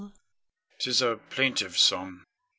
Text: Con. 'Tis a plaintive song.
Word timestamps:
Con. 0.01 0.13
'Tis 0.79 1.03
a 1.03 1.17
plaintive 1.29 1.77
song. 1.77 2.23